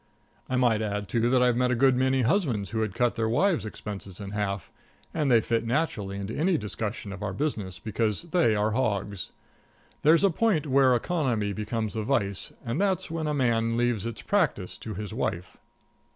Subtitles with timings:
[0.49, 3.29] I might add, too, that I've met a good many husbands who had cut their
[3.29, 4.71] wives' expenses in half,
[5.13, 9.29] and they fit naturally into any discussion of our business, because they are hogs.
[10.01, 14.23] There's a point where economy becomes a vice, and that's when a man leaves its
[14.23, 15.57] practice to his wife.